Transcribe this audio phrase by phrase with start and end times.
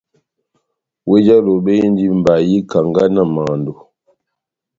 [1.07, 3.03] Wéh já Lobe indi mbayi, kanga,
[3.35, 3.73] mando,